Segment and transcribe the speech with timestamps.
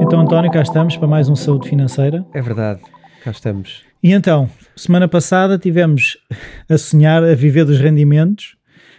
[0.00, 2.24] Então, António, cá estamos para mais um Saúde Financeira.
[2.34, 2.80] É verdade,
[3.22, 3.82] cá estamos.
[4.02, 6.18] E então, semana passada tivemos
[6.68, 8.54] a sonhar a viver dos rendimentos,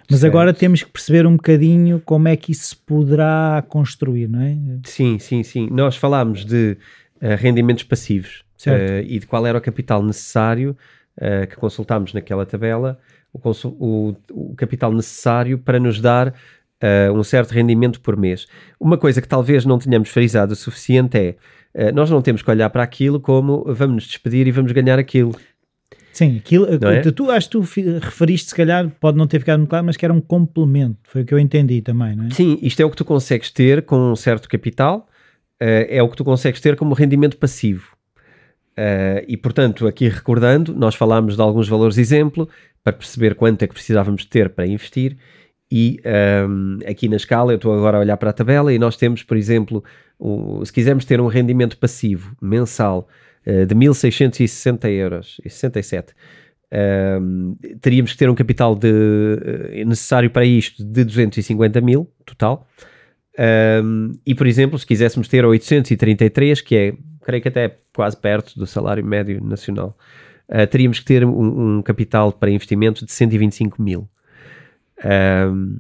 [0.10, 0.34] mas Certo.
[0.34, 4.58] agora temos que perceber um bocadinho como é que isso se poderá construir, não é?
[4.84, 5.70] Sim, sim, sim.
[5.72, 6.78] Nós falámos de
[7.22, 10.76] eh, rendimentos passivos eh, e de qual era o capital necessário
[11.18, 13.00] eh, que consultámos naquela tabela,
[13.44, 16.34] o, o- o capital necessário para nos dar
[16.82, 18.48] eh, um certo rendimento por mês.
[18.80, 21.36] Uma coisa que talvez não tenhamos frisado o suficiente é
[21.74, 24.98] eh, nós não temos que olhar para aquilo como vamos nos despedir e vamos ganhar
[25.00, 25.36] aquilo.
[26.14, 27.02] Sim, aquilo, é?
[27.12, 30.06] tu, acho que tu referiste, se calhar, pode não ter ficado muito claro, mas que
[30.06, 32.30] era um complemento, foi o que eu entendi também, não é?
[32.30, 35.10] Sim, isto é o que tu consegues ter com um certo capital,
[35.60, 37.95] eh, é o que tu consegues ter como rendimento passivo.
[38.78, 42.48] Eh, e, portanto, aqui recordando, nós falámos de alguns valores exemplo
[42.84, 45.18] para perceber quanto é que precisávamos ter para investir.
[45.72, 48.96] E ehm, aqui na escala, eu estou agora a olhar para a tabela e nós
[48.98, 49.84] temos, por exemplo,
[50.20, 53.08] o- se quisermos ter um rendimento passivo mensal
[53.46, 56.14] eh, de 1.660 euros e 67,
[56.72, 58.90] ehm, teríamos que ter um capital de,
[59.72, 62.68] eh, necessário para isto de 250 mil total.
[63.38, 66.94] Um, e, por exemplo, se quiséssemos ter 833, que é,
[67.26, 69.98] creio que até quase perto do salário médio nacional,
[70.48, 74.08] uh, teríamos que ter um, um capital para investimento de 125 mil.
[75.04, 75.80] Um,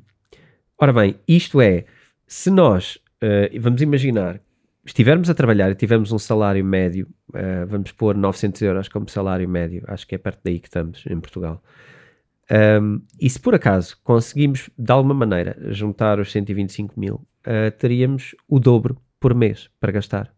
[0.77, 1.85] ora bem, isto é,
[2.27, 4.41] se nós, uh, vamos imaginar,
[4.83, 9.47] estivermos a trabalhar e tivermos um salário médio, uh, vamos pôr 900 euros como salário
[9.47, 11.63] médio, acho que é perto daí que estamos em Portugal.
[12.51, 18.35] Um, e se por acaso conseguimos de alguma maneira juntar os 125 mil, uh, teríamos
[18.47, 20.34] o dobro por mês para gastar.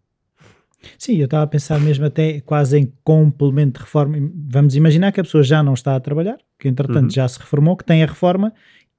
[0.97, 4.17] Sim, eu estava a pensar mesmo até quase em complemento de reforma.
[4.49, 7.09] Vamos imaginar que a pessoa já não está a trabalhar, que entretanto Uhum.
[7.09, 8.53] já se reformou, que tem a reforma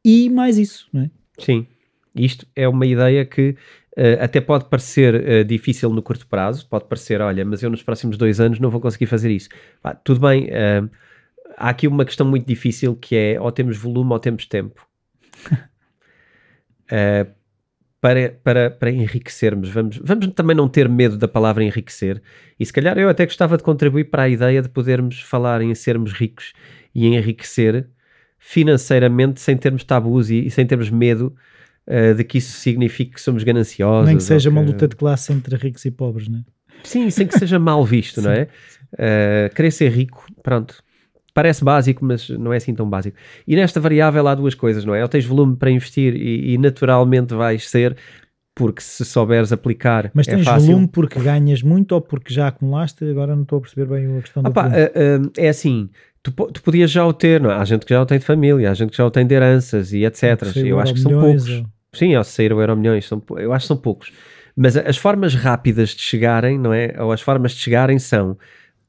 [0.04, 1.10] e mais isso, não é?
[1.38, 1.66] Sim,
[2.14, 3.50] isto é uma ideia que
[3.96, 7.82] uh, até pode parecer uh, difícil no curto prazo, pode parecer, olha, mas eu nos
[7.82, 9.48] próximos dois anos não vou conseguir fazer isso.
[9.80, 10.90] Pá, tudo bem, uh,
[11.56, 14.86] há aqui uma questão muito difícil que é ou temos volume ou temos tempo.
[18.00, 22.22] Para, para, para enriquecermos, vamos, vamos também não ter medo da palavra enriquecer.
[22.58, 25.74] E se calhar eu até gostava de contribuir para a ideia de podermos falar em
[25.74, 26.52] sermos ricos
[26.94, 27.88] e enriquecer
[28.38, 31.34] financeiramente sem termos tabus e, e sem termos medo
[31.88, 34.06] uh, de que isso signifique que somos gananciosos.
[34.06, 36.42] Nem que seja ou uma luta de classe entre ricos e pobres, não é?
[36.84, 38.48] Sim, sem que seja mal visto, não é?
[38.94, 40.82] Uh, querer ser rico, pronto.
[41.40, 43.16] Parece básico, mas não é assim tão básico.
[43.46, 45.02] E nesta variável há duas coisas, não é?
[45.02, 47.96] Ou tens volume para investir e, e naturalmente vais ser,
[48.56, 50.66] porque se souberes aplicar Mas é tens fácil.
[50.66, 53.04] volume porque ganhas muito ou porque já acumulaste?
[53.04, 54.82] Agora não estou a perceber bem a questão do Ah pá, volume.
[54.82, 55.88] uh, uh, é assim,
[56.24, 57.54] tu, tu podias já o ter, não é?
[57.54, 59.32] Há gente que já o tem de família, há gente que já o tem de
[59.32, 60.56] heranças e etc.
[60.56, 61.48] Eu acho que são poucos.
[61.50, 64.10] ou- Sim, ao sair o Euro Milhões, são, eu acho que são poucos.
[64.56, 66.94] Mas as formas rápidas de chegarem, não é?
[66.98, 68.36] Ou as formas de chegarem são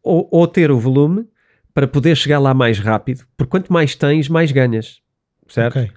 [0.01, 1.27] ou, ou ter o volume
[1.73, 4.99] para poder chegar lá mais rápido, porque quanto mais tens, mais ganhas,
[5.47, 5.79] certo?
[5.79, 5.91] Ok,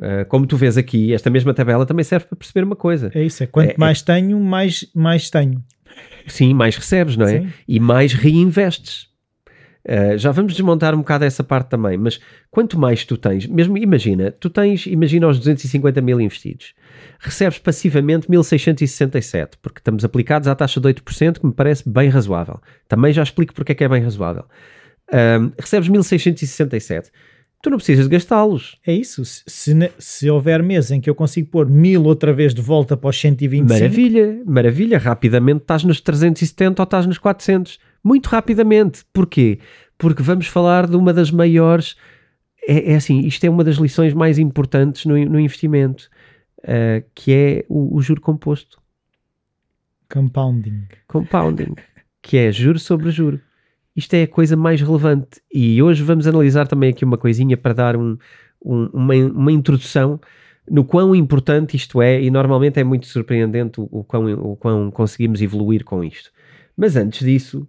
[0.00, 3.10] Uh, como tu vês aqui, esta mesma tabela também serve para perceber uma coisa.
[3.12, 3.42] é isso.
[3.42, 5.60] É quanto É- é- mais tenho, mais, mais tenho.
[6.28, 7.40] Sim, mais recebes, não é?
[7.40, 7.48] Sim.
[7.66, 9.08] E mais reinvestes.
[9.84, 13.76] Uh, já vamos desmontar um bocado essa parte também, mas quanto mais tu tens, mesmo
[13.76, 16.74] imagina, tu tens, imagina os 250 mil investidos,
[17.18, 22.60] recebes passivamente 1667, porque estamos aplicados à taxa de 8%, que me parece bem razoável.
[22.86, 24.44] Também já explico porque é que é bem razoável.
[25.12, 27.10] Um, recebes 1667,
[27.62, 28.78] tu não precisas de gastá-los.
[28.86, 29.24] É isso.
[29.24, 32.96] Se, se, se houver mês em que eu consigo pôr mil outra vez de volta
[32.96, 34.98] para os 125, Maravilha, maravilha.
[34.98, 37.78] Rapidamente estás nos 370 ou estás nos 400.
[38.04, 39.04] Muito rapidamente.
[39.12, 39.58] Porquê?
[39.96, 41.96] Porque vamos falar de uma das maiores.
[42.66, 46.10] É, é assim, isto é uma das lições mais importantes no, no investimento,
[46.62, 48.78] ah, que é o, o juro composto.
[50.10, 50.86] compounding.
[51.06, 51.74] Compounding,
[52.22, 53.40] que é juro sobre juro.
[53.98, 55.40] Isto é a coisa mais relevante.
[55.52, 58.16] E hoje vamos analisar também aqui uma coisinha para dar um-
[58.64, 60.20] um- uma, uma introdução
[60.70, 64.90] no quão importante isto é, e normalmente é muito surpreendente o, o, quão, o quão
[64.90, 66.30] conseguimos evoluir com isto.
[66.76, 67.66] Mas antes disso,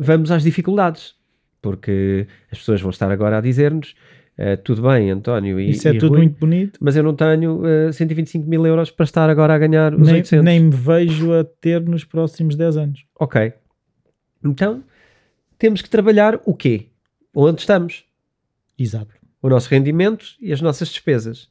[0.00, 1.14] vamos às dificuldades,
[1.62, 3.94] porque as pessoas vão estar agora a dizer-nos:
[4.38, 6.78] eh, tudo bem, António, e, Isso é e tudo Rui, muito bonito.
[6.82, 10.16] mas eu não tenho eh, 125 mil euros para estar agora a ganhar os Nem,
[10.16, 10.44] 800.
[10.44, 13.04] nem me vejo a ter nos próximos 10 anos.
[13.20, 13.52] Ok.
[14.44, 14.82] Então,
[15.58, 16.86] temos que trabalhar o quê?
[17.34, 18.04] Onde estamos?
[18.78, 19.14] Exato.
[19.42, 21.48] O nosso rendimento e as nossas despesas.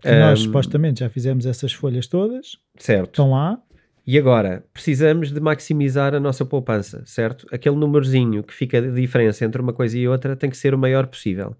[0.00, 3.10] Que nós supostamente já fizemos essas folhas todas, Certo.
[3.10, 3.60] estão lá.
[4.04, 7.46] E agora, precisamos de maximizar a nossa poupança, certo?
[7.52, 10.78] Aquele númerozinho que fica de diferença entre uma coisa e outra tem que ser o
[10.78, 11.54] maior possível.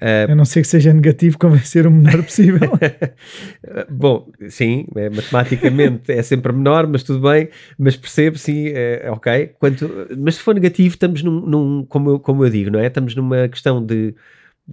[0.00, 2.70] A não ser que seja negativo, convencer o menor possível.
[3.90, 7.48] Bom, sim, é, matematicamente é sempre menor, mas tudo bem,
[7.78, 9.54] mas percebo, sim, é, ok.
[9.58, 12.86] Quanto, mas se for negativo, estamos num, num, como, eu, como eu digo, não é?
[12.86, 14.14] Estamos numa questão de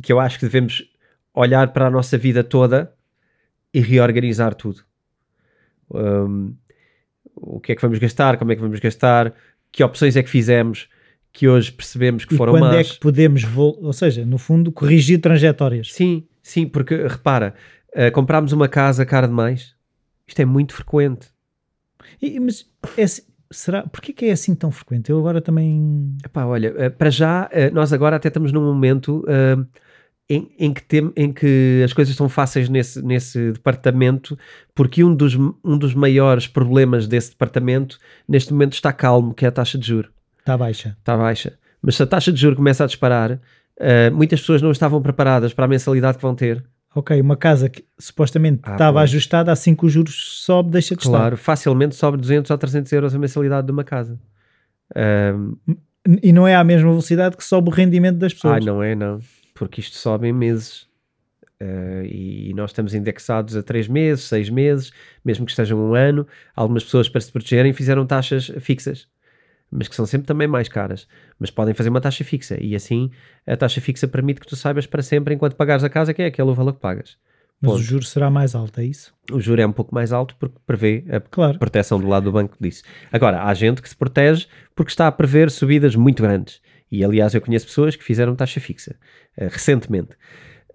[0.01, 0.83] que eu acho que devemos
[1.33, 2.93] olhar para a nossa vida toda
[3.73, 4.81] e reorganizar tudo.
[5.91, 6.55] Um,
[7.35, 9.33] o que é que vamos gastar, como é que vamos gastar,
[9.71, 10.87] que opções é que fizemos,
[11.35, 12.75] que hoje percebemos que e foram quando más.
[12.77, 15.91] é que podemos, ou seja, no fundo, corrigir trajetórias.
[15.91, 17.53] Sim, sim, porque repara,
[17.89, 19.75] uh, comprámos uma casa cara demais.
[20.25, 21.27] Isto é muito frequente.
[22.21, 22.65] E, mas
[22.97, 23.05] é,
[23.51, 25.09] será, porquê que é assim tão frequente?
[25.09, 26.15] Eu agora também...
[26.23, 29.25] Epá, olha, uh, para já, uh, nós agora até estamos num momento
[30.29, 34.39] em, em, que tem, em que as coisas estão fáceis nesse, nesse departamento,
[34.73, 39.49] porque um dos, um dos maiores problemas desse departamento neste momento está calmo, que é
[39.49, 40.14] a taxa de juro.
[40.45, 40.95] Está baixa.
[40.99, 41.57] Está baixa.
[41.81, 45.53] Mas se a taxa de juro começa a disparar, uh, muitas pessoas não estavam preparadas
[45.53, 46.63] para a mensalidade que vão ter.
[46.93, 51.01] Ok, uma casa que supostamente ah, estava ajustada, assim que os juros sobe, deixa de
[51.01, 51.21] claro, estar.
[51.21, 54.17] Claro, facilmente sobe 200 ou 300 euros a mensalidade de uma casa.
[54.91, 55.57] Uh,
[56.21, 58.63] e não é à mesma velocidade que sobe o rendimento das pessoas.
[58.63, 59.19] Ah, não é, não
[59.55, 60.83] porque isto sobe em meses.
[61.59, 64.91] Uh, e nós estamos indexados a 3 meses, 6 meses,
[65.23, 66.27] mesmo que estejam um ano.
[66.53, 69.07] Algumas pessoas, para se protegerem, fizeram taxas fixas,
[69.75, 71.07] mas que são sempre também mais caras.
[71.39, 73.11] Mas podem fazer uma taxa fixa, e assim
[73.45, 76.25] a taxa fixa permite que tu saibas para sempre, enquanto pagares a casa, que é
[76.27, 77.17] aquele o valor que pagas.
[77.61, 77.79] Mas Ponto.
[77.79, 79.13] o juro será mais alto, é isso?
[79.31, 81.57] O juro é um pouco mais alto porque prevê a claro.
[81.57, 82.83] proteção do lado do banco disso.
[83.11, 86.61] Agora, há gente que se protege porque está a prever subidas muito grandes.
[86.91, 88.95] E aliás, eu conheço pessoas que fizeram taxa fixa
[89.37, 90.11] uh, recentemente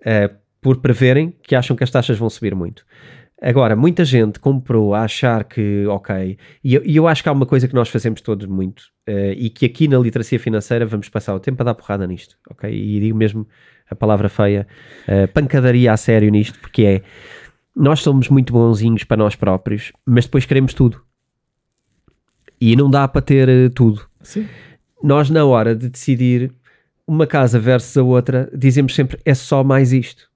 [0.00, 2.84] uh, por preverem que acham que as taxas vão subir muito.
[3.40, 7.32] Agora, muita gente comprou a achar que, ok, e eu, e eu acho que há
[7.32, 11.08] uma coisa que nós fazemos todos muito uh, e que aqui na literacia financeira vamos
[11.08, 12.70] passar o tempo a dar porrada nisto, ok?
[12.70, 13.46] E digo mesmo
[13.90, 14.68] a palavra feia,
[15.34, 17.02] pancadaria a sério nisto, porque é
[17.74, 21.02] nós somos muito bonzinhos para nós próprios, mas depois queremos tudo.
[22.60, 24.06] E não dá para ter tudo.
[24.22, 24.46] Sim
[25.02, 26.52] nós, na hora de decidir
[27.06, 30.29] uma casa versus a outra, dizemos sempre é só mais isto.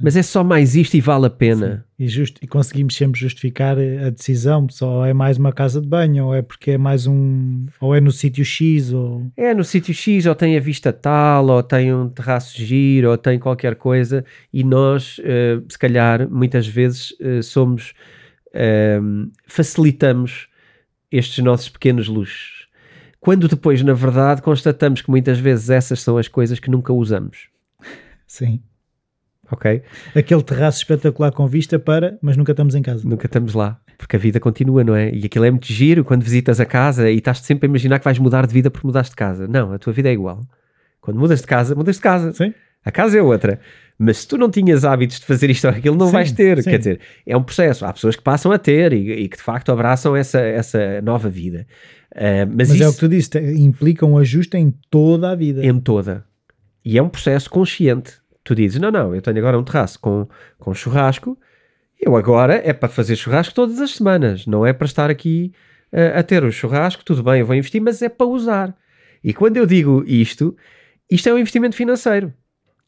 [0.00, 1.84] Mas é só mais isto e vale a pena.
[1.98, 6.26] E, just, e conseguimos sempre justificar a decisão, só é mais uma casa de banho,
[6.26, 7.66] ou é porque é mais um.
[7.80, 9.30] ou é no sítio X, ou.
[9.36, 13.16] É no sítio X, ou tem a vista tal, ou tem um terraço giro, ou
[13.16, 17.94] tem qualquer coisa, e nós, uh, se calhar, muitas vezes uh, somos.
[18.48, 20.48] Uh, facilitamos
[21.12, 22.66] estes nossos pequenos luxos
[23.26, 27.48] quando depois, na verdade, constatamos que muitas vezes essas são as coisas que nunca usamos.
[28.24, 28.62] Sim.
[29.50, 29.82] Ok?
[30.14, 33.08] Aquele terraço espetacular com vista para, mas nunca estamos em casa.
[33.08, 35.10] Nunca estamos lá, porque a vida continua, não é?
[35.12, 38.04] E aquilo é muito giro quando visitas a casa e estás sempre a imaginar que
[38.04, 39.46] vais mudar de vida porque mudaste de casa.
[39.46, 40.40] Não, a tua vida é igual.
[41.00, 42.32] Quando mudas de casa, mudas de casa.
[42.32, 42.52] Sim.
[42.84, 43.60] A casa é outra.
[43.98, 46.62] Mas se tu não tinhas hábitos de fazer isto ou aquilo, não sim, vais ter.
[46.62, 46.70] Sim.
[46.70, 47.86] Quer dizer, é um processo.
[47.86, 51.28] Há pessoas que passam a ter e, e que de facto abraçam essa, essa nova
[51.28, 51.66] vida.
[52.12, 55.34] Uh, mas, mas isso, é o que tu disse, implica um ajuste em toda a
[55.34, 55.64] vida.
[55.64, 56.24] Em toda.
[56.84, 58.12] E é um processo consciente.
[58.46, 61.36] Tu dizes, não, não, eu tenho agora um terraço com, com churrasco,
[62.00, 65.52] eu agora é para fazer churrasco todas as semanas, não é para estar aqui
[65.92, 68.72] uh, a ter o churrasco, tudo bem, eu vou investir, mas é para usar.
[69.24, 70.56] E quando eu digo isto,
[71.10, 72.32] isto é um investimento financeiro.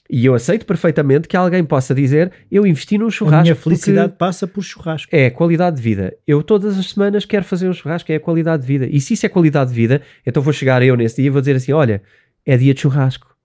[0.08, 3.40] E eu aceito perfeitamente que alguém possa dizer: Eu investi num churrasco.
[3.40, 5.14] A minha felicidade passa por churrasco.
[5.14, 6.16] É qualidade de vida.
[6.24, 8.86] Eu todas as semanas quero fazer um churrasco, é qualidade de vida.
[8.86, 11.42] E se isso é qualidade de vida, então vou chegar eu nesse dia e vou
[11.42, 12.00] dizer assim: Olha,
[12.46, 13.37] é dia de churrasco.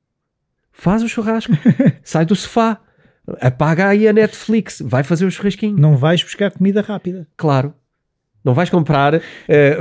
[0.73, 1.53] Faz o churrasco,
[2.03, 2.79] sai do sofá,
[3.39, 5.77] apaga aí a Netflix, vai fazer o churrasquinho.
[5.77, 7.27] Não vais buscar comida rápida.
[7.37, 7.73] Claro.
[8.43, 9.21] Não vais comprar, uh,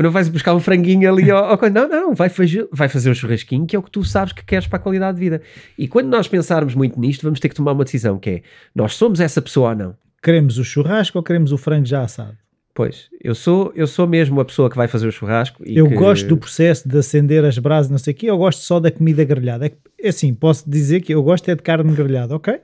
[0.01, 1.33] não vais buscar um franguinho ali.
[1.33, 4.05] Ou, ou, não, não, vai fazer, vai fazer um churrasquinho que é o que tu
[4.05, 5.43] sabes que queres para a qualidade de vida.
[5.77, 8.95] E quando nós pensarmos muito nisto, vamos ter que tomar uma decisão que é, nós
[8.95, 9.97] somos essa pessoa ou não?
[10.23, 12.37] Queremos o churrasco ou queremos o frango já assado?
[12.75, 15.62] Pois, eu sou, eu sou mesmo a pessoa que vai fazer o churrasco.
[15.67, 15.95] eu que...
[15.95, 18.91] gosto do processo de acender as brasas, não sei o quê, eu gosto só da
[18.91, 19.67] comida grelhada.
[19.67, 22.61] É, é assim, posso dizer que eu gosto é de carne grelhada, ok?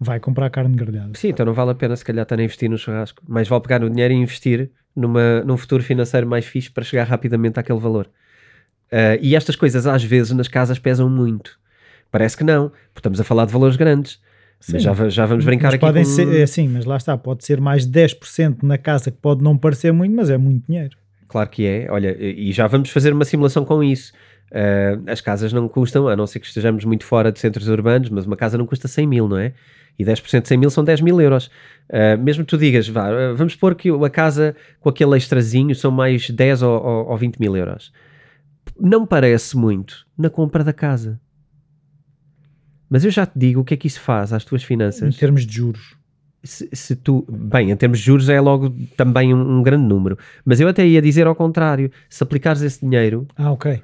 [0.00, 1.12] Vai comprar carne grelhada.
[1.14, 3.22] Sim, então não vale a pena se calhar estar a investir no churrasco.
[3.26, 7.04] Mais vale pegar no dinheiro e investir numa, num futuro financeiro mais fixe para chegar
[7.04, 8.10] rapidamente àquele valor.
[8.92, 11.58] Uh, e estas coisas às vezes nas casas pesam muito.
[12.10, 14.20] Parece que não, porque estamos a falar de valores grandes.
[14.60, 14.72] Sim.
[14.74, 16.10] Mas já, já vamos brincar aqui podem com...
[16.10, 19.56] ser, é assim, mas lá está, pode ser mais 10% na casa, que pode não
[19.56, 20.96] parecer muito, mas é muito dinheiro.
[21.28, 24.12] Claro que é, olha, e já vamos fazer uma simulação com isso.
[24.50, 28.08] Uh, as casas não custam, a não ser que estejamos muito fora de centros urbanos,
[28.10, 29.52] mas uma casa não custa 100 mil, não é?
[29.98, 31.46] E 10% de 100 mil são 10 mil euros.
[31.88, 35.74] Uh, mesmo que tu digas, vá, ah, vamos pôr que a casa com aquele extrazinho
[35.74, 37.92] são mais 10 ou, ou, ou 20 mil euros.
[38.78, 41.18] Não parece muito na compra da casa.
[42.88, 45.16] Mas eu já te digo o que é que isso faz às tuas Em finanças.
[45.16, 45.96] termos de juros.
[46.44, 50.16] Se, se tu, bem, em termos de juros é logo também um, um grande número.
[50.44, 53.82] Mas eu até ia dizer ao contrário: se aplicares esse dinheiro Ah, ok.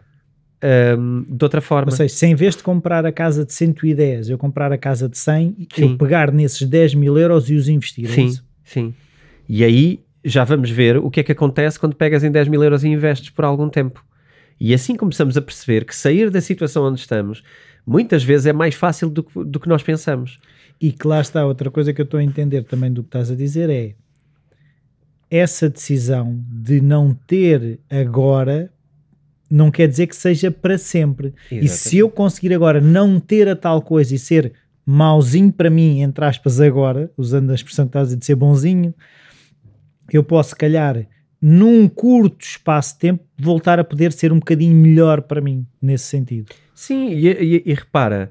[0.99, 4.29] hum, de outra forma, Ou seja, se em vez de comprar a casa de 110,
[4.31, 5.83] eu comprar a casa de 100, Sim.
[5.83, 8.05] eu pegar nesses 10 mil euros e os investir.
[8.05, 8.95] é sim, sim.
[9.49, 12.63] E aí já vamos ver o que é que acontece quando pegas em 10 mil
[12.63, 14.05] euros e investes por algum tempo.
[14.61, 17.43] E assim começamos a perceber que sair da situação onde estamos
[17.87, 20.39] muitas vezes é mais fácil do, que- do que nós pensamos.
[20.81, 23.31] E que lá está, outra coisa que eu estou a entender também do que estás
[23.31, 23.95] a dizer é
[25.31, 28.71] essa decisão de não ter agora
[29.51, 31.35] não quer dizer que seja para sempre.
[31.51, 34.53] E se eu conseguir agora não ter a tal coisa e ser
[34.85, 38.35] mauzinho para mim, entre aspas, agora, usando a expressão que estás a dizer de ser
[38.35, 38.95] bonzinho,
[40.11, 41.07] eu posso, se calhar,
[41.45, 46.05] num curto espaço de tempo, voltar a poder ser um bocadinho melhor para mim, nesse
[46.05, 46.55] sentido.
[46.73, 48.31] Sim, e, e- e repara,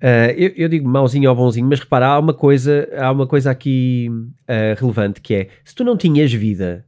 [0.00, 3.50] ah, eu, eu digo mauzinho ou bonzinho, mas repara, há uma coisa, há uma coisa
[3.50, 4.08] aqui
[4.48, 6.86] ah, relevante que é, se tu não tinhas vida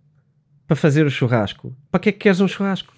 [0.66, 2.92] para fazer o churrasco, para que é que queres um churrasco?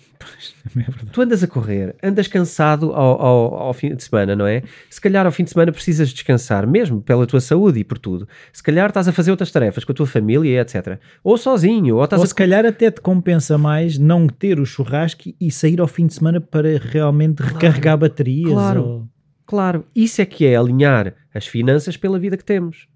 [1.13, 4.63] Tu andas a correr, andas cansado ao, ao, ao fim de semana, não é?
[4.91, 8.29] Se calhar ao fim de semana precisas descansar, mesmo pela tua saúde e por tudo.
[8.53, 10.99] Se calhar estás a fazer outras tarefas com a tua família, etc.
[11.25, 14.67] Ou sozinho, ou estás Ou a se calhar até te compensa mais não ter o
[14.67, 18.51] churrasco e sair ao fim de semana para realmente recarregar baterias.
[18.53, 18.85] Claro.
[18.85, 19.09] ou-
[19.47, 22.87] Claro, isso é que é alinhar as finanças pela vida que temos.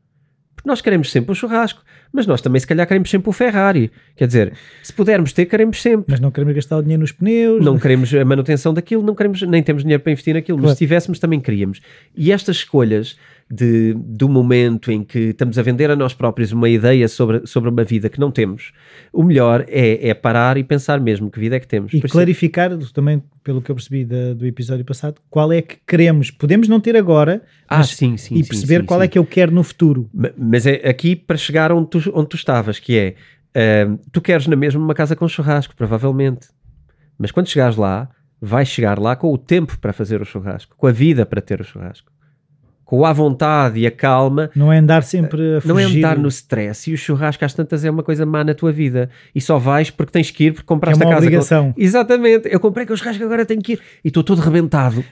[0.63, 3.91] Porque nós queremos sempre o churrasco, mas nós também se calhar queremos sempre o Ferrari.
[4.15, 6.07] Quer dizer, se pudermos ter, queremos sempre.
[6.09, 7.65] Mas não queremos gastar o dinheiro nos pneus.
[7.65, 10.77] Não queremos a manutenção daquilo, não queremos, nem temos dinheiro para investir naquilo, mas Claro.
[10.77, 11.81] se tivéssemos também queríamos.
[12.17, 13.17] E estas escolhas
[13.55, 17.69] de, do momento em que estamos a vender a nós próprios uma ideia sobre, sobre
[17.69, 18.73] uma vida que não temos,
[19.13, 21.93] o melhor é, é parar e pensar mesmo que vida é que temos.
[21.93, 25.61] E Por isso- clarificar também, pelo que eu percebi da- do episódio passado, qual é
[25.61, 26.31] que queremos.
[26.31, 29.05] Podemos não ter agora ah, mas- sim, sim, e perceber sim, qual sim.
[29.05, 30.09] é que eu quero no futuro.
[30.15, 33.15] Ma- Mas é aqui para chegar onde tu, onde tu estavas, que é
[33.85, 36.49] ahm, tu queres na mesma uma casa com churrasco, provavelmente.
[37.19, 38.09] Mas quando chegares lá,
[38.41, 41.61] vais chegar lá com o tempo para fazer o churrasco, com a vida para ter
[41.61, 42.11] o churrasco,
[42.93, 44.51] com a vontade e a calma.
[44.55, 45.73] Não é andar sempre a fugir.
[45.73, 48.53] Não é andar no stress e o churrasco às tantas é uma coisa má na
[48.53, 51.15] tua vida e só vais porque tens que ir porque que é compraste uma a
[51.15, 51.27] casa.
[51.27, 51.75] obrigação.
[51.75, 55.03] Exatamente, eu comprei com o churrasco agora tenho que ir e estou todo rebentado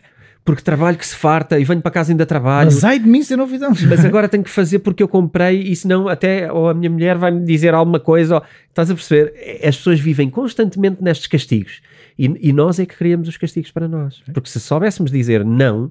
[0.44, 2.66] porque trabalho que se farta e venho para casa e ainda trabalho.
[2.70, 5.08] Mas ai de mim se eu não fizer Mas agora tenho que fazer porque eu
[5.08, 8.34] comprei e senão até ou a minha mulher vai-me dizer alguma coisa.
[8.34, 9.32] Ou, estás a perceber?
[9.66, 11.80] As pessoas vivem constantemente nestes castigos
[12.18, 14.22] e, e nós é que criamos os castigos para nós.
[14.34, 15.90] Porque se soubéssemos dizer não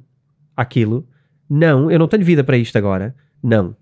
[0.56, 1.04] àquilo,
[1.50, 3.76] não, eu não tenho vida para isto agora, não.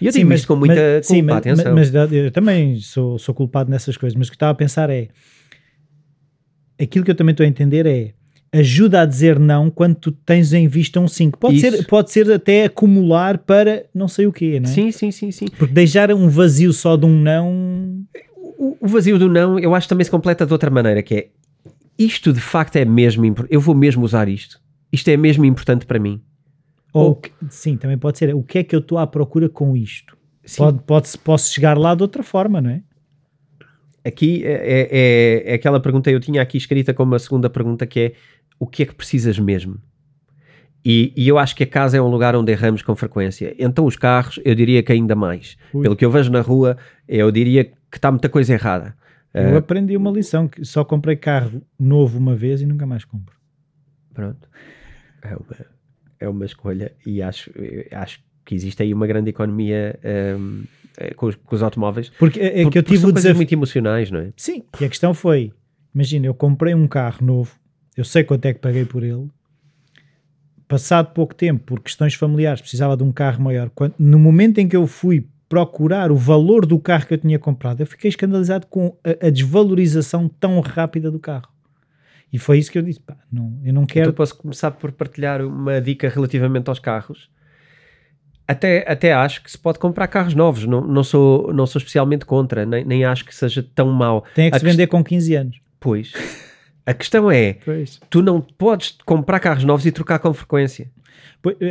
[0.00, 1.74] E eu Sim, digo mas- isto com muita mas- sim, culpa, mas, atenção.
[1.74, 4.90] Mas, mas eu também sou, sou culpado nessas coisas, mas o que estava a pensar
[4.90, 5.08] é
[6.80, 8.12] aquilo que eu também estou a entender é
[8.52, 11.38] ajuda a dizer não quando tu tens em vista um 5.
[11.38, 11.76] Pode Isso.
[11.76, 14.72] ser, pode ser até acumular para não sei o quê, não é?
[14.72, 15.46] Sim, sim, sim, sim.
[15.58, 18.04] Porque deixar um vazio só de um não.
[18.58, 21.14] O, o vazio do não, eu acho que também se completa de outra maneira, que
[21.14, 21.28] é
[21.98, 23.52] isto de facto é mesmo importante.
[23.54, 24.60] Eu vou mesmo usar isto.
[24.92, 26.22] Isto é mesmo importante para mim.
[26.92, 28.34] Ou, que- sim, também pode ser.
[28.34, 30.16] O que é que eu estou à procura com isto?
[30.44, 30.62] Sim.
[30.62, 32.82] Pode, pode, posso chegar lá de outra forma, não é?
[34.04, 37.86] Aqui é, é- é- é aquela pergunta, eu tinha aqui escrita como a segunda pergunta,
[37.86, 38.12] que é
[38.58, 39.78] o que é que precisas mesmo?
[40.84, 43.54] E, e eu acho que a casa é um lugar onde erramos com frequência.
[43.58, 45.56] Então os carros, eu diria que ainda mais.
[45.74, 45.82] Ui.
[45.82, 48.96] Pelo que eu vejo na rua, eu diria que está muita coisa errada.
[49.34, 53.04] Eu Ah, aprendi uma lição que só comprei carro novo uma vez e nunca mais
[53.04, 53.36] compro.
[54.14, 54.48] pronto.
[55.22, 55.66] É uma,
[56.20, 57.50] é uma escolha e acho,
[57.92, 60.62] acho que existe aí uma grande economia ahm,
[60.96, 62.10] eh, com, os, com os automóveis.
[62.18, 63.36] Porque é, é Por- que eu tive o coisas desafio.
[63.36, 64.32] muito emocionais, não é?
[64.36, 65.52] Sim, e a questão foi:
[65.94, 67.54] imagina, eu comprei um carro novo,
[67.96, 69.28] eu sei quanto é que paguei por ele.
[70.66, 73.70] Passado pouco tempo, por questões familiares, precisava de um carro maior.
[73.74, 77.38] Quando- no momento em que eu fui procurar o valor do carro que eu tinha
[77.38, 81.48] comprado, eu fiquei escandalizado com a, a desvalorização tão rápida do carro.
[82.32, 84.12] E foi isso que eu disse: pá, não, eu não Então quero.
[84.12, 87.30] posso começar por partilhar uma dica relativamente aos carros.
[88.46, 92.24] Até, até acho que se pode comprar carros novos, não, não, sou, não sou especialmente
[92.24, 94.24] contra, nem, nem acho que seja tão mau.
[94.34, 95.60] Tem é que a se vender com 15 anos.
[95.78, 96.12] Pois,
[96.86, 98.00] a questão é, Pois.
[98.08, 100.90] tu não podes comprar carros novos e trocar com frequência.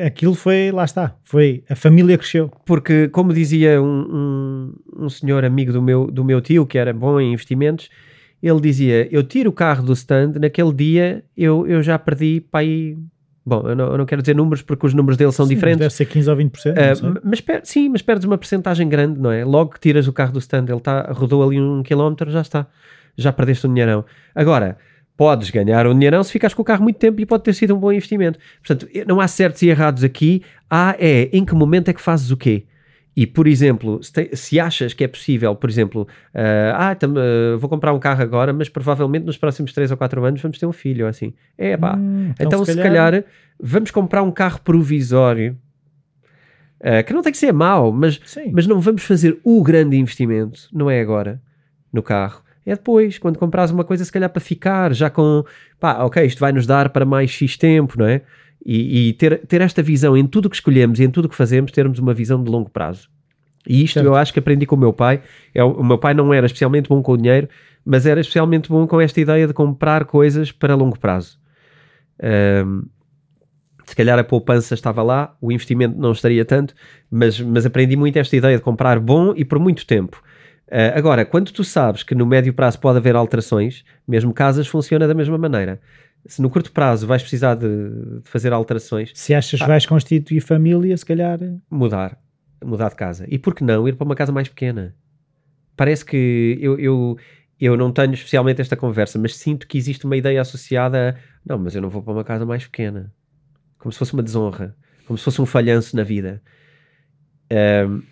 [0.06, 2.50] Aquilo foi, lá está, foi a família cresceu.
[2.64, 6.94] Porque, como dizia um, um, um senhor amigo do meu, do meu tio, que era
[6.94, 7.90] bom em investimentos,
[8.41, 12.62] ele dizia, eu tiro o carro do stand, naquele dia eu, eu já perdi para
[12.62, 12.98] aí...
[13.46, 15.79] Bom, eu não, eu não quero dizer números porque os números dele são Sim, diferentes.
[15.79, 16.74] Deve ser 15 ou 20%.
[16.77, 17.10] Ah, não sei.
[17.10, 19.46] m- mas per- sim, mas perdes uma percentagem grande, não é?
[19.46, 22.67] Logo que tiras o carro do stand, ele tá, rodou ali um quilómetro, já está.
[23.17, 24.03] Já perdeste um dinheirão.
[24.36, 24.77] Agora,
[25.15, 27.74] podes ganhar um dinheirão se ficares com o carro muito tempo e pode ter sido
[27.74, 28.38] um bom investimento.
[28.60, 30.41] Portanto, não há certos e errados aqui.
[30.70, 32.65] Há é em que momento é que fazes o quê?
[33.18, 36.04] E, por exemplo, se, te, se achas que é possível, por exemplo,
[36.36, 39.98] uh, ah, tam, uh, vou comprar um carro agora, mas provavelmente nos próximos 3 ou
[39.98, 41.34] 4 anos vamos ter um filho, ou assim.
[41.58, 41.96] É pá.
[41.98, 43.12] Hum, então, então, se, se calhar...
[43.12, 43.24] calhar...
[43.60, 45.58] vamos comprar um carro provisório.
[46.80, 48.22] Uh, que não tem que ser mau, mas,
[48.54, 51.42] mas não vamos fazer o grande investimento, não é agora,
[51.92, 55.44] no carro é depois, quando compras uma coisa, se calhar para ficar, já com
[55.80, 58.22] pá, ok, isto vai nos dar para mais X tempo, não é?
[58.66, 61.72] E, e ter, ter esta visão em tudo que escolhemos e em tudo que fazemos,
[61.72, 63.10] termos uma visão de longo prazo.
[63.68, 64.06] E isto certo.
[64.06, 65.22] eu acho que aprendi com o meu pai.
[65.54, 67.50] É, o meu pai não era especialmente bom com o dinheiro,
[67.86, 71.38] mas era especialmente bom com esta ideia de comprar coisas para longo prazo.
[72.66, 72.84] Um,
[73.86, 76.74] se calhar a poupança estava lá, o investimento não estaria tanto,
[77.10, 80.22] mas, mas aprendi muito esta ideia de comprar bom e por muito tempo.
[80.68, 85.08] Uh, agora, quando tu sabes que no médio prazo pode haver alterações, mesmo casas funciona
[85.08, 85.80] da mesma maneira.
[86.28, 87.68] Se no curto prazo vais precisar de,
[88.22, 89.12] de fazer alterações.
[89.16, 91.40] Se achas que ah, vais constituir família, se calhar.
[91.70, 92.20] Mudar.
[92.64, 93.26] Mudar de casa.
[93.30, 94.96] E por que não ir para uma casa mais pequena?
[95.76, 97.18] Parece que eu, eu,
[97.60, 101.38] eu não tenho especialmente esta conversa, mas sinto que existe uma ideia associada a.
[101.46, 103.14] Não, mas eu não vou para uma casa mais pequena.
[103.78, 104.76] Como se fosse uma desonra.
[105.06, 106.42] Como se fosse um falhanço na vida.
[107.88, 108.04] Um,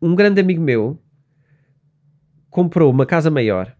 [0.00, 0.98] um grande amigo meu
[2.48, 3.76] comprou uma casa maior.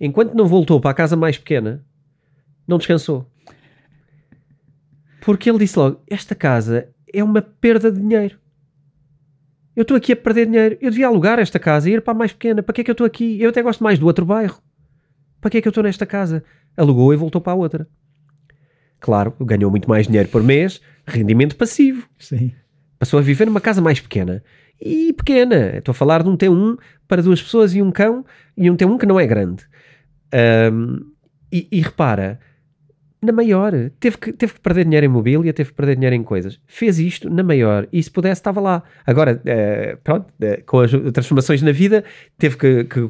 [0.00, 1.84] Enquanto não voltou para a casa mais pequena,
[2.66, 3.26] não descansou.
[5.20, 8.38] Porque ele disse logo: Esta casa é uma perda de dinheiro.
[9.74, 10.76] Eu estou aqui a perder dinheiro.
[10.80, 12.62] Eu devia alugar esta casa e ir para a mais pequena.
[12.62, 13.40] Para que é que eu estou aqui?
[13.40, 14.60] Eu até gosto mais do outro bairro.
[15.40, 16.42] Para que é que eu estou nesta casa?
[16.76, 17.88] Alugou e voltou para a outra.
[19.00, 22.08] Claro, ganhou muito mais dinheiro por mês, rendimento passivo.
[22.18, 22.52] Sim.
[22.98, 24.42] Passou a viver numa casa mais pequena
[24.80, 25.76] e pequena.
[25.76, 26.76] Estou a falar de um T1
[27.06, 28.24] para duas pessoas e um cão,
[28.56, 29.64] e um T1 que não é grande.
[30.72, 31.00] Um,
[31.50, 32.38] e, e, repara,
[33.20, 36.22] na maior, teve que, teve que perder dinheiro em mobília, teve que perder dinheiro em
[36.22, 36.60] coisas.
[36.66, 38.82] Fez isto na maior, e se pudesse, estava lá.
[39.06, 42.04] Agora, uh, pronto, uh, com as transformações na vida,
[42.36, 43.08] teve que, que,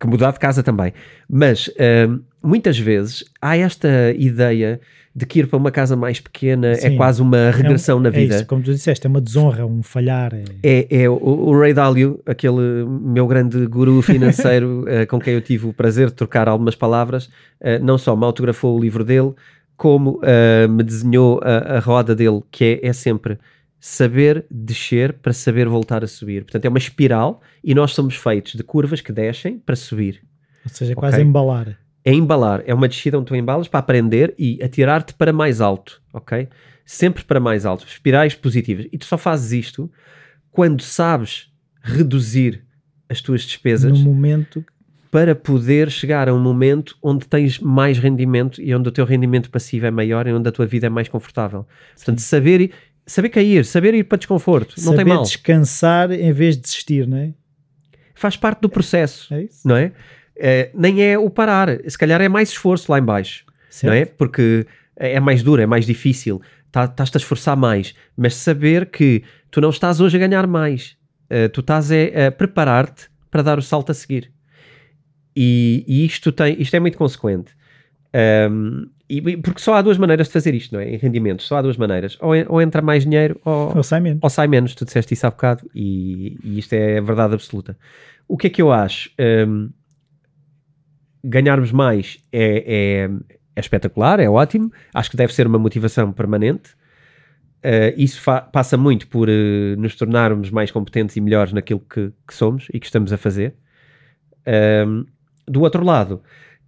[0.00, 0.92] que mudar de casa também.
[1.28, 4.80] Mas uh, muitas vezes há esta ideia
[5.14, 8.00] de que ir para uma casa mais pequena é Sim, é quase uma regressão é
[8.00, 8.34] um, na vida.
[8.34, 10.32] É isso, como tu disseste, é uma desonra, um falhar.
[10.32, 15.34] É, é, é o, o, Ray Dalio, aquele meu grande guru financeiro uh, com quem
[15.34, 19.04] eu tive o prazer de trocar algumas palavras, uh, não só me autografou o livro
[19.04, 19.34] dele,
[19.76, 23.38] como uh, me desenhou a, a, roda dele, que é, é sempre
[23.80, 26.44] saber descer para saber voltar a subir.
[26.44, 30.22] Portanto, é uma espiral e nós somos feitos de curvas que descem para subir.
[30.64, 31.00] Ou seja, okay?
[31.00, 35.32] quase embalar é embalar, é uma descida onde tu embalas para aprender e atirar-te para
[35.32, 36.48] mais alto, ok?
[36.84, 38.86] Sempre para mais alto, espirais positivas.
[38.92, 39.90] E tu só fazes isto
[40.50, 41.50] quando sabes
[41.82, 42.64] reduzir
[43.08, 44.64] as tuas despesas no momento
[45.10, 49.50] para poder chegar a um momento onde tens mais rendimento e onde o teu rendimento
[49.50, 51.66] passivo é maior e onde a tua vida é mais confortável.
[51.96, 52.72] Portanto, saber,
[53.06, 55.22] saber cair, saber ir para desconforto, saber não tem mal.
[55.22, 57.32] descansar em vez de desistir, não é?
[58.14, 59.92] Faz parte do processo, é, é não é?
[60.38, 61.68] É, nem é o parar.
[61.88, 63.92] Se calhar é mais esforço lá em baixo, certo.
[63.92, 64.04] não é?
[64.04, 69.22] Porque é mais duro, é mais difícil, tá, estás-te a esforçar mais, mas saber que
[69.50, 70.96] tu não estás hoje a ganhar mais,
[71.30, 74.32] uh, tu estás a, a preparar-te para dar o salto a seguir.
[75.36, 77.52] E, e, isto, tem, isto é muito consequente.
[78.50, 80.90] Um, e, porque só há duas maneiras de fazer isto, não é?
[80.90, 82.18] Em rendimentos, só há duas maneiras.
[82.20, 84.18] Ou, ou entra mais dinheiro ou, ou, sai menos.
[84.20, 84.74] ou sai menos.
[84.74, 87.78] Tu disseste isso há bocado e, e isto é a verdade absoluta.
[88.26, 89.10] O que é que eu acho?
[89.18, 89.70] Um,
[91.28, 93.10] ganharmos mais é, é,
[93.54, 94.72] é, espetacular, é ótimo.
[94.94, 96.70] Acho que deve ser uma motivação permanente.
[97.58, 102.34] Uh, isso passa muito por uh, nos tornarmos mais competentes e melhores naquilo que, que
[102.34, 103.54] somos e que estamos a fazer.
[104.86, 105.04] Um,
[105.46, 106.22] do outro lado,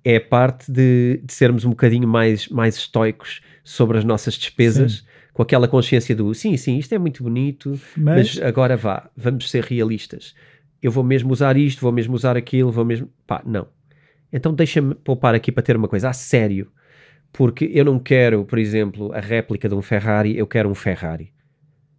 [0.04, 5.04] é parte de, de, sermos um bocadinho mais, mais estoicos sobre as nossas despesas, sim.
[5.32, 8.36] com aquela consciência do sim, sim, isto é muito bonito, mas...
[8.36, 10.34] mas agora vá, vamos ser realistas.
[10.82, 13.08] Eu vou mesmo usar isto, vou mesmo usar aquilo, vou mesmo.
[13.26, 13.66] Pá, não
[14.32, 16.70] então deixa-me poupar aqui para ter uma coisa a sério,
[17.32, 21.32] porque eu não quero, por exemplo, a réplica de um Ferrari, eu quero um Ferrari.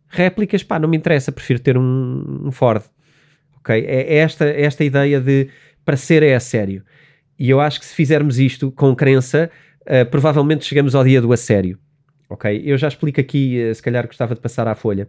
[0.08, 2.84] Réplicas, pá, não me interessa, prefiro ter um, um Ford.
[3.58, 3.74] Ok?
[3.76, 5.50] É, é esta, é esta ideia de
[5.86, 6.84] para ser é a sério.
[7.40, 9.50] E eu acho que se fizermos isto com crença,
[9.82, 11.80] uh, provavelmente chegamos ao dia do a sério.
[12.30, 12.62] Ok?
[12.64, 15.08] Eu já explico aqui, uh, se calhar gostava de passar à folha.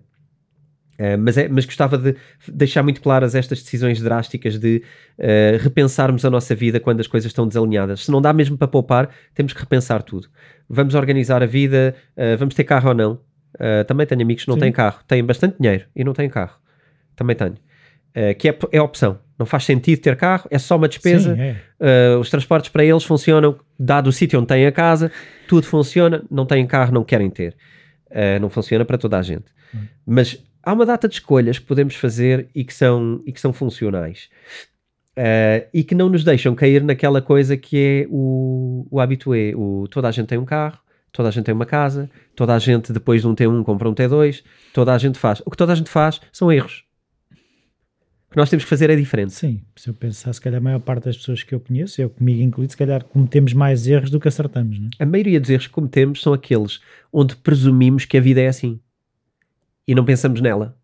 [1.02, 2.14] Uh, mas, é, mas gostava de
[2.46, 4.84] deixar muito claras estas decisões drásticas de
[5.18, 8.04] uh, repensarmos a nossa vida quando as coisas estão desalinhadas.
[8.04, 10.28] Se não dá mesmo para poupar, temos que repensar tudo.
[10.68, 13.18] Vamos organizar a vida, uh, vamos ter carro ou não.
[13.88, 14.60] também tenho amigos que não Sim.
[14.60, 16.56] têm carro, têm bastante dinheiro e não têm carro.
[17.16, 17.56] Também tenho.
[18.38, 21.34] que é, é opção, Não faz sentido ter carro, é só uma despesa.
[21.34, 22.16] Sim, é.
[22.16, 25.10] Os transportes para eles funcionam, dado o sítio onde têm a casa,
[25.48, 27.54] tudo funciona, não têm carro, não querem ter.
[28.40, 29.44] Não funciona para toda a gente.
[29.74, 29.80] Hum.
[30.06, 33.52] Mas há uma data de escolhas que podemos fazer e que são, e que são
[33.52, 34.28] funcionais.
[35.16, 39.52] Uh, e que não nos deixam cair naquela coisa que é o, o habitué.
[39.54, 40.78] O, toda a gente tem um carro,
[41.12, 43.94] toda a gente tem uma casa, toda a gente depois de um T1 compra um
[43.94, 45.42] T2, toda a gente faz.
[45.44, 46.84] O que toda a gente faz são erros.
[48.28, 49.34] O que nós temos que fazer é diferente.
[49.34, 52.08] Sim, se eu pensar, se calhar a maior parte das pessoas que eu conheço, eu
[52.08, 55.02] comigo incluído, se calhar cometemos mais erros do que acertamos, não é?
[55.02, 56.80] A maioria dos erros que cometemos são aqueles
[57.12, 58.80] onde presumimos que a vida é assim
[59.86, 60.76] e não pensamos nela.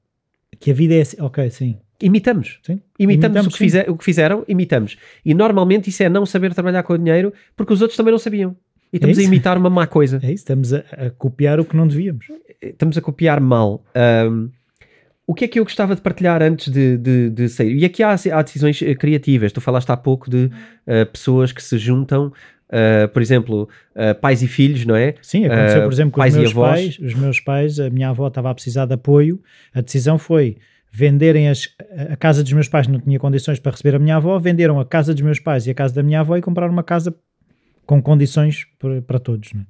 [0.61, 1.79] Que a vida é assim, ok, sim.
[2.01, 2.61] Imitamos.
[2.63, 2.81] sim.
[2.99, 4.97] Imitamos, o, que fizer- o que fizeram, imitamos.
[5.25, 8.19] E normalmente isso é não saber trabalhar com o dinheiro porque os outros também não
[8.19, 8.57] sabiam.
[8.93, 9.29] E estamos a isso.
[9.29, 10.19] imitar uma má coisa.
[10.23, 12.27] É isso, estamos a, a copiar o que não devíamos.
[12.63, 13.85] Estamos a copiar mal.
[13.95, 14.49] Ahm,
[15.27, 17.77] o que é que eu gostava de partilhar antes de, de, de sair?
[17.77, 19.53] E aqui há, há decisões eh, criativas.
[19.53, 20.51] Tu falaste há pouco de
[20.87, 22.33] eh, pessoas que se juntam,
[22.71, 25.15] eh, por exemplo, eh, pais e filhos, não é?
[25.23, 26.99] Sim, aconteceu, Ah, por exemplo, com pais os meus pais.
[26.99, 29.41] Os meus pais, a minha avó estava a precisar de apoio.
[29.75, 30.57] A decisão foi
[30.91, 31.69] venderem as,
[32.11, 34.85] a casa dos meus pais, não tinha condições para receber a minha avó, venderam a
[34.87, 37.15] casa dos meus pais e a casa da minha avó e compraram uma casa
[37.87, 39.53] com condições para, para todos.
[39.53, 39.65] não é?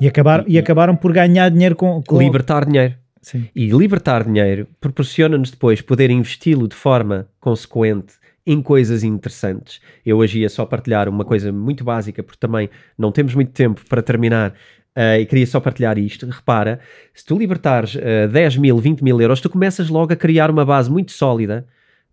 [0.00, 2.02] E, acabaram, e acabaram por ganhar dinheiro com.
[2.02, 2.94] com Libertar dinheiro.
[3.22, 8.14] Sim, E libertar dinheiro proporciona-nos depois poder investi-lo de forma consequente
[8.46, 9.80] em coisas interessantes.
[10.04, 13.82] Eu hoje ia só partilhar uma coisa muito básica, porque também não temos muito tempo
[13.88, 14.54] para terminar
[14.94, 16.26] eh, e queria só partilhar isto.
[16.26, 16.80] Repara,
[17.14, 20.64] se tu libertares eh, 10 mil, 20 mil euros, tu começas logo a criar uma
[20.64, 21.66] base muito sólida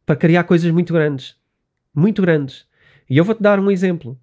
[0.05, 1.35] para criar coisas muito grandes.
[1.93, 2.65] Muito grandes.
[3.09, 4.17] E eu vou-te dar um exemplo.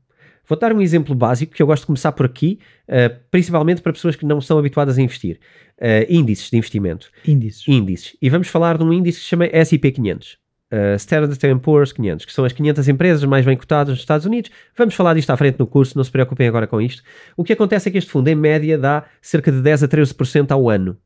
[0.47, 3.93] Vou dar um exemplo básico que eu gosto de começar por aqui, eh, principalmente para
[3.93, 5.41] pessoas que não estão habituadas a investir.
[5.79, 7.11] Eh, índices de investimento.
[7.27, 7.67] índices.
[7.67, 8.17] Índices.
[8.21, 10.39] E vamos falar de um índice que se chama S&P 500.
[10.75, 14.51] Uh, Standard Poor's 500, que são as 500 empresas mais bem cotadas nos Estados Unidos.
[14.77, 17.03] Vamos falar disto à frente no curso, não se preocupem agora com isto.
[17.37, 20.51] O que acontece é que este fundo, em média, dá cerca de 10 a 13%
[20.51, 20.97] ao ano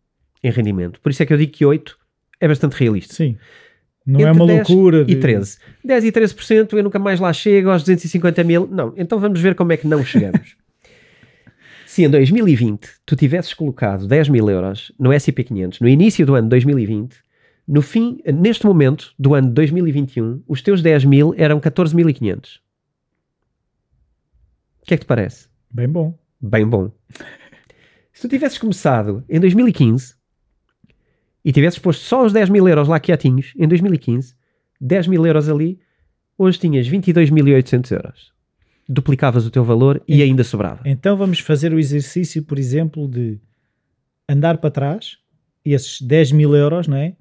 [0.43, 0.99] em rendimento.
[1.01, 1.99] Por isso é que eu digo que 8
[2.41, 3.15] é bastante realista.
[3.15, 3.37] Sim.
[4.07, 5.03] Não é Entre uma 10 loucura.
[5.03, 5.59] E de- 13.
[5.85, 8.67] 10 e 13% eu nunca mais lá chego aos 250 mil.
[8.71, 10.57] Não, então vamos ver como é que não chegamos.
[11.85, 16.35] Se em 2020 tu tivesses colocado 10 mil euros no S&P 500, no início do
[16.35, 17.17] ano de 2020,
[17.69, 22.61] no fim, neste momento do ano de 2021, os teus 10 mil eram 14.500.
[24.81, 25.49] O que é que te parece?
[25.71, 26.19] Bem bom.
[26.41, 26.91] Bem bom.
[28.11, 30.15] Se tu tivesses começado em 2015
[31.45, 34.35] e tivesses posto só os 10 mil euros lá quietinhos, em 2015,
[34.81, 35.79] 10 mil euros ali,
[36.39, 38.33] hoje tinhas 22.800 euros.
[38.89, 40.81] Duplicavas o teu valor e ainda sobrava.
[40.87, 43.39] Então vamos fazer o exercício, por exemplo, de
[44.27, 45.19] andar para trás,
[45.63, 47.15] e esses 10 mil euros, não é?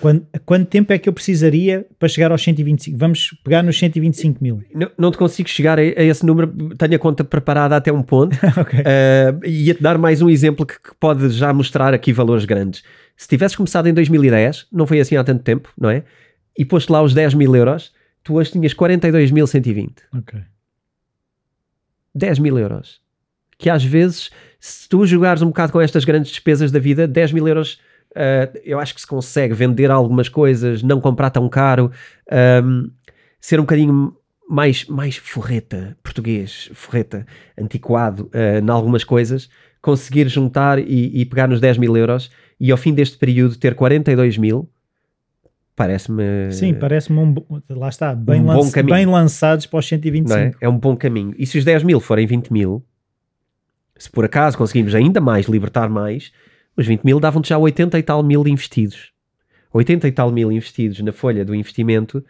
[0.00, 2.96] Quando, quanto tempo é que eu precisaria para chegar aos 125?
[2.98, 4.62] Vamos pegar nos 125 mil.
[4.74, 8.02] Não, não te consigo chegar a, a esse número, tenho a conta preparada até um
[8.02, 8.36] ponto.
[8.58, 8.80] ok.
[8.80, 12.82] Uh, Ia-te dar mais um exemplo que, que pode já mostrar aqui valores grandes.
[13.16, 16.02] Se tivesses começado em 2010, não foi assim há tanto tempo, não é?
[16.58, 17.92] E posto lá os 10 mil euros,
[18.24, 19.90] tu hoje tinhas 42.120.
[20.16, 20.40] ok.
[22.14, 23.00] 10 mil euros.
[23.56, 27.32] Que às vezes, se tu jogares um bocado com estas grandes despesas da vida, 10
[27.32, 27.80] mil euros,
[28.12, 31.90] uh, eu acho que se consegue vender algumas coisas, não comprar tão caro,
[32.64, 32.90] um,
[33.40, 34.16] ser um bocadinho
[34.48, 37.26] mais, mais forreta, português, forreta,
[37.58, 39.48] antiquado, uh, em algumas coisas,
[39.80, 43.74] conseguir juntar e, e pegar nos 10 mil euros e ao fim deste período ter
[43.74, 44.70] 42 mil,
[45.74, 46.52] parece-me...
[46.52, 47.34] Sim, parece-me um.
[47.70, 50.28] Lá está, bem, um bem lançados para os 125.
[50.28, 50.52] não é?
[50.60, 51.34] É um bom caminho.
[51.36, 52.84] E se os 10 mil forem 20 mil,
[53.96, 56.32] se por acaso conseguimos ainda mais libertar mais,
[56.76, 59.12] os 20 mil davam-te já 80 e tal mil investidos.
[59.72, 62.24] 80 e tal mil investidos na folha do investimento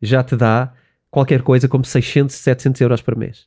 [0.00, 0.72] já te dá
[1.10, 3.46] qualquer coisa como 600, 700 euros por mês.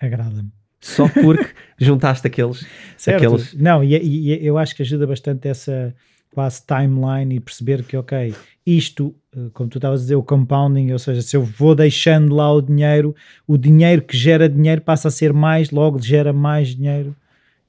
[0.00, 0.50] Agrada-me.
[0.80, 1.46] Só porque
[1.78, 2.66] juntaste aqueles.
[2.96, 3.24] Certo.
[3.24, 5.94] Aqueles- Não, e, e eu acho que ajuda bastante essa
[6.34, 8.34] quase timeline e perceber que, ok,
[8.66, 12.34] isto, eh, como tu estavas a dizer, o compounding, ou seja, se eu vou deixando
[12.34, 13.14] lá o dinheiro,
[13.46, 17.14] o dinheiro que gera dinheiro passa a ser mais, logo gera mais dinheiro.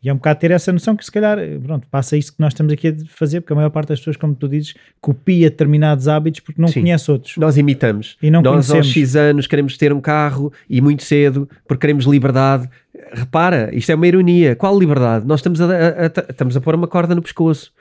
[0.03, 2.39] E é um bocado ter essa noção que se calhar, eh, pronto, passa isso que
[2.41, 5.49] nós estamos aqui a fazer, porque a maior parte das pessoas, como tu dizes, copia
[5.49, 6.81] determinados hábitos porque não Sim.
[6.81, 7.37] conhece outros.
[7.37, 8.17] Nós imitamos.
[8.21, 8.87] E não Nós conhecemos.
[8.87, 12.69] aos X anos queremos ter um carro e muito cedo porque queremos liberdade.
[13.13, 14.55] Repara, isto é uma ironia.
[14.55, 15.25] Qual liberdade?
[15.25, 17.71] Nós estamos a, a- a- estamos a pôr uma corda no pescoço.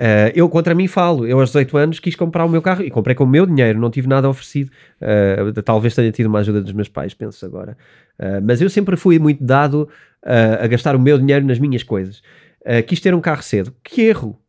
[0.00, 1.24] Uh, eu contra mim falo.
[1.26, 3.78] Eu aos 18 anos quis comprar o meu carro e comprei com o meu dinheiro,
[3.78, 4.70] não tive nada oferecido.
[5.00, 7.76] Uh, talvez tenha tido uma ajuda dos meus pais, penso agora.
[8.18, 9.88] Uh, mas eu sempre fui muito dado
[10.24, 12.18] uh, a gastar o meu dinheiro nas minhas coisas.
[12.62, 13.74] Uh, quis ter um carro cedo.
[13.82, 14.40] Que erro!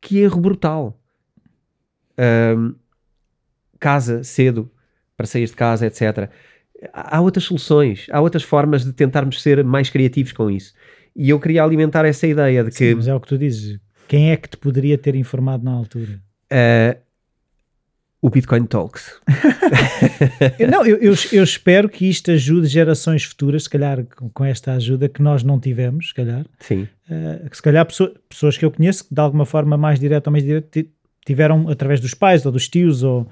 [0.00, 1.00] Que erro brutal!
[2.18, 2.74] ahm,
[3.78, 4.70] casa cedo
[5.16, 6.30] para sair de casa, etc.
[6.92, 10.74] Há outras soluções, há outras formas de tentarmos ser mais criativos com isso.
[11.14, 13.78] E eu queria alimentar essa ideia de que Sim, mas é o que tu dizes.
[14.08, 16.20] Quem é que te poderia ter informado na altura?
[16.50, 16.96] ah,
[18.26, 19.20] o Bitcoin Talks.
[20.70, 25.10] Não, eu, eu, eu espero que isto ajude gerações futuras, se calhar com, esta ajuda
[25.10, 26.88] que nós não tivemos, se calhar, Sim.
[27.10, 30.30] eh, que se calhar pessoa- pessoas que eu conheço que de alguma forma mais direta
[30.30, 30.88] ou mais direta ti-
[31.26, 33.28] tiveram através dos pais ou dos tios ou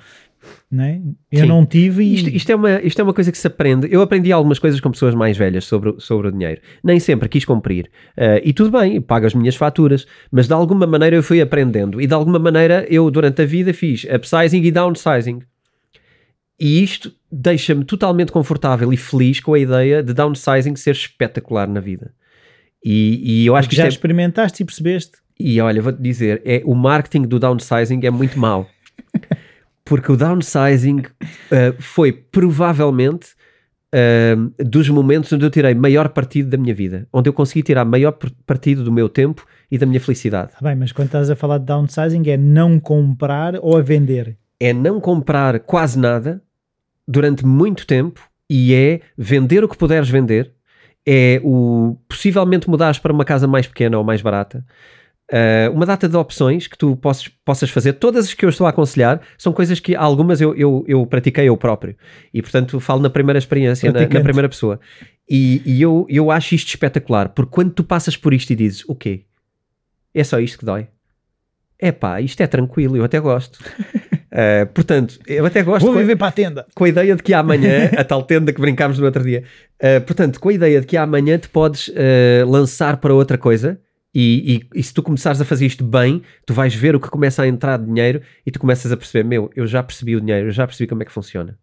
[0.71, 1.01] né?
[1.31, 1.47] eu Sim.
[1.47, 3.89] não tive e Isto, isto é uma, isto é uma coisa que se aprende.
[3.91, 6.61] Eu aprendi algumas coisas com pessoas mais velhas sobre, o- sobre o dinheiro.
[6.83, 7.91] Nem sempre quis cumprir.
[8.17, 12.01] Ah, e tudo bem, pago as minhas faturas, mas de alguma maneira eu fui aprendendo.
[12.01, 15.41] E de alguma maneira eu, durante a vida, fiz upsizing e downsizing.
[16.61, 21.81] E isto deixa-me totalmente confortável e feliz com a ideia de downsizing ser espetacular na
[21.81, 22.13] vida.
[22.85, 26.63] E, e eu acho que já é, experimentaste e percebeste e olha, vou-te dizer, é,
[26.65, 28.69] o marketing do downsizing é muito mau.
[29.93, 33.35] Porque o downsizing uh, foi provavelmente
[33.95, 37.07] uh, dos momentos onde eu tirei maior partido da minha vida.
[37.13, 40.53] Onde eu consegui tirar maior partido do meu tempo e da minha felicidade.
[40.53, 44.39] Tá bem, mas quando estás a falar de downsizing é não comprar ou a vender
[44.59, 46.43] É não comprar quase nada
[47.07, 50.55] durante muito tempo e é vender o que puderes vender.
[51.07, 54.65] É o possivelmente mudares para uma casa mais pequena ou mais barata.
[55.33, 58.67] Uh, uma data de opções que tu possas, possas fazer, todas as que eu estou
[58.67, 61.97] a aconselhar são coisas que algumas eu, eu, eu pratiquei eu próprio
[62.35, 64.79] e portanto falo na primeira experiência, na, na primeira pessoa
[65.27, 68.85] e, e eu, eu acho isto espetacular porque quando tu passas por isto e dizes
[68.87, 69.25] o quê?
[70.13, 70.87] É só isto que dói?
[71.79, 73.57] É pá, isto é tranquilo, eu até gosto.
[73.57, 77.23] Uh, portanto, eu até gosto vou com- viver para a tenda com a ideia de
[77.23, 79.45] que amanhã, a tal tenda que brincámos no outro dia,
[79.83, 81.91] uh, portanto, com a ideia de que amanhã te podes
[82.47, 83.81] lançar para outra coisa
[84.15, 87.09] e, e- e se tu começares a fazer isto bem, tu vais ver o que
[87.09, 90.21] começa a entrar de dinheiro e tu começas a perceber, meu, eu já percebi o
[90.21, 91.59] dinheiro, eu já percebi como é que funciona.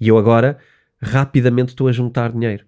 [0.00, 0.58] E eu agora,
[1.00, 2.64] rapidamente estou a juntar dinheiro.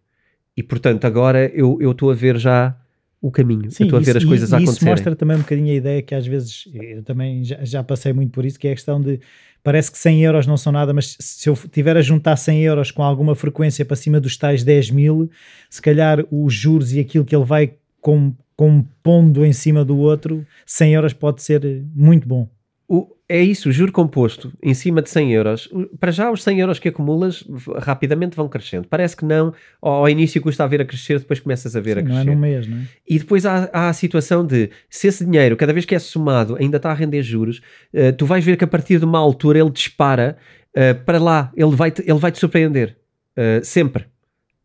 [0.56, 2.76] E portanto, agora eu estou a ver já
[3.20, 4.92] o caminho, eu estou a ver isso- as coisas e, a e Isso acontecerem.
[4.94, 8.32] mostra também um bocadinho a ideia que às vezes eu também já, já passei muito
[8.32, 9.20] por isso, que é a questão de
[9.62, 12.90] parece que 100 euros não são nada, mas se eu tiver a juntar 100 euros
[12.90, 15.30] com alguma frequência para cima dos tais 10 mil,
[15.70, 20.46] se calhar os juros e aquilo que ele vai com, compondo em cima do outro,
[20.66, 21.62] 100 euros pode ser
[21.94, 22.48] muito bom.
[22.88, 25.66] O- é isso, o juro composto em cima de 100 euros.
[25.98, 27.42] Para já, os 100 euros que acumulas
[27.78, 28.86] rapidamente vão crescendo.
[28.88, 32.00] Parece que não, ao início custa a ver a crescer, depois começas a ver a
[32.02, 32.34] Sim, não é crescer.
[32.34, 32.82] num mês, não é?
[33.08, 36.56] E depois há, há a situação de se esse dinheiro, cada vez que é somado,
[36.56, 37.62] ainda está a render juros,
[37.94, 40.36] eh, tu vais ver que a partir de uma altura ele dispara
[40.74, 42.98] eh, para lá, ele vai-te ele vai -te surpreender.
[43.34, 44.04] Eh, sempre.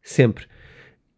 [0.04, 0.45] Sempre.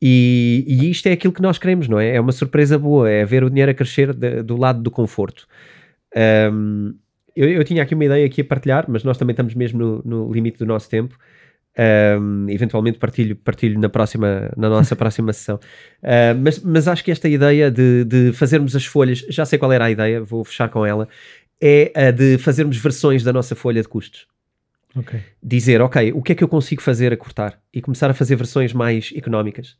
[0.01, 2.15] E, e isto é aquilo que nós queremos, não é?
[2.15, 5.45] É uma surpresa boa, é ver o dinheiro a crescer de- do lado do conforto.
[6.15, 6.93] Ahm,
[7.35, 10.01] eu, eu tinha aqui uma ideia aqui a partilhar, mas nós também estamos mesmo no,
[10.03, 11.17] no limite do nosso tempo.
[11.77, 15.59] Ahm, eventualmente partilho, partilho na, próxima, na nossa próxima sessão.
[16.03, 19.71] Ah, mas, mas acho que esta ideia de, de fazermos as folhas, já sei qual
[19.71, 21.07] era a ideia, vou fechar com ela,
[21.61, 24.27] é a de fazermos versões da nossa folha de custos
[24.95, 25.19] Ok.
[25.41, 27.59] dizer, ok, o que é que eu consigo fazer a cortar?
[27.73, 29.77] E começar a fazer versões mais económicas.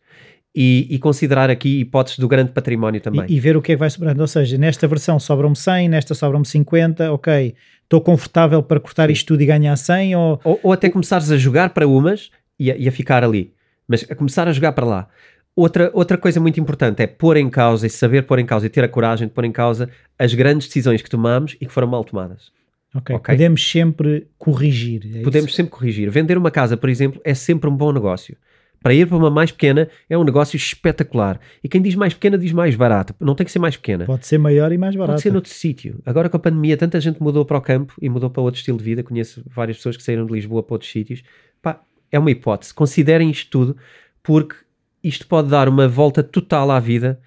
[0.56, 3.26] E, e considerar aqui hipóteses do grande património também.
[3.28, 4.22] E, e ver o que é que vai sobrando.
[4.22, 7.56] Ou seja, nesta versão sobram-me 100, nesta sobram-me 50, ok.
[7.84, 10.42] Estou confortável para cortar isto tudo e ganhar 100 ou...
[10.44, 13.54] Ou, ou até começares a jogar para umas e a, e a ficar ali.
[13.88, 15.08] Mas a começar a jogar para lá.
[15.56, 18.70] Outra, outra coisa muito importante é pôr em causa e saber pôr em causa e
[18.70, 21.88] ter a coragem de pôr em causa as grandes decisões que tomamos e que foram
[21.88, 22.52] mal tomadas.
[22.94, 23.36] Ok, Ok.
[23.36, 25.20] podemos sempre corrigir.
[25.20, 25.58] é Podemos isso?
[25.58, 26.10] sempre corrigir.
[26.10, 28.36] Vender uma casa, por exemplo, é sempre um bom negócio.
[28.82, 31.40] Para ir para uma mais pequena é um negócio espetacular.
[31.64, 33.14] E quem diz mais pequena diz mais barata.
[33.20, 34.06] Não tem que ser mais pequena.
[34.06, 35.12] Pode ser maior e mais barato.
[35.14, 36.02] Pode ser noutro sítio.
[36.06, 38.78] Agora com a pandemia, tanta gente mudou para o campo e mudou para outro estilo
[38.78, 39.04] de vida.
[39.04, 41.22] Conheço várias pessoas que saíram de Lisboa para outros sítios.
[41.62, 42.74] Pá, é uma hipótese.
[42.74, 43.78] Considerem isto tudo,
[44.24, 44.56] porque
[45.04, 47.20] isto pode dar uma volta total à vida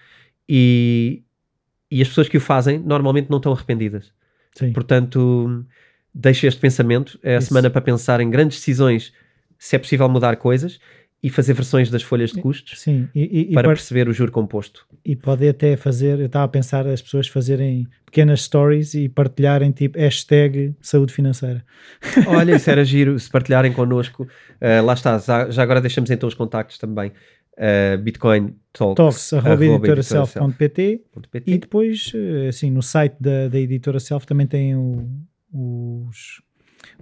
[0.49, 1.23] e,
[1.91, 4.11] e as pessoas que o fazem normalmente não estão arrependidas.
[4.55, 4.73] Sim.
[4.73, 5.65] Portanto,
[6.15, 7.19] deixe este pensamento.
[7.23, 7.49] É a Isso.
[7.49, 9.13] semana para pensar em grandes decisões,
[9.59, 10.79] se é possível mudar coisas
[11.23, 14.33] e fazer versões das folhas de custos Sim, e, e- para par- perceber o juro
[14.33, 14.85] composto.
[15.05, 19.71] e pode até fazer, eu estava a pensar as pessoas fazerem pequenas stories e partilharem
[19.71, 21.65] tipo hashtag saúde financeira.
[22.27, 24.25] Olha, isso era giro, se partilharem connosco.
[24.61, 27.13] Uh, lá está, já, já agora deixamos então os contactos também.
[27.59, 31.03] Uh, Bitcoin Talks, editoraself.pt.
[31.47, 35.07] e depois, eh, assim, no site da, da editora Self também tem o-
[35.53, 36.41] os,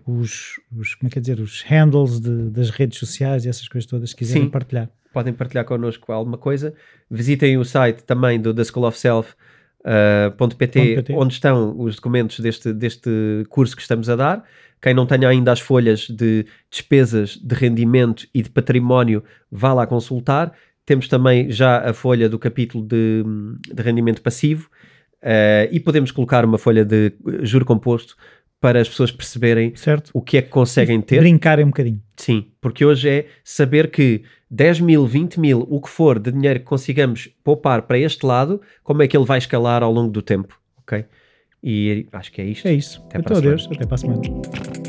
[0.04, 3.68] os, os, como é que é dizer, os handles de- das redes sociais e essas
[3.68, 4.50] coisas todas, se quiserem Sim.
[4.50, 4.90] partilhar.
[5.12, 6.74] Podem partilhar connosco alguma coisa.
[7.10, 9.34] Visitem o site também do The School of Self
[9.80, 13.10] Uh, ponto .pt, onde estão os documentos deste, deste
[13.48, 14.44] curso que estamos a dar.
[14.80, 19.86] Quem não tenha ainda as folhas de despesas, de rendimento e de património, vá lá
[19.86, 20.52] consultar.
[20.84, 23.24] Temos também já a folha do capítulo de,
[23.72, 24.68] de rendimento passivo
[25.22, 27.12] uh, e podemos colocar uma folha de
[27.42, 28.16] juro composto
[28.60, 30.10] para as pessoas perceberem Certo?
[30.12, 31.20] o que é que conseguem ter.
[31.20, 32.00] Brincarem um bocadinho.
[32.16, 36.58] Sim, porque hoje é saber que 10 mil, 20 mil, o que for de dinheiro
[36.60, 40.20] que consigamos poupar para este lado, como é que ele vai escalar ao longo do
[40.20, 41.04] tempo, ok?
[41.62, 42.66] E acho que é isto.
[42.68, 43.02] É isso.
[43.06, 43.68] Até para Então, a adeus.
[43.70, 44.79] Até para a semana.